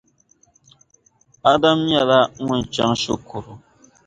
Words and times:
Adam 1.51 1.77
nyɛla 1.89 2.19
ŋun 2.45 2.61
chaŋ 2.73 2.91
shikuru. 3.01 3.53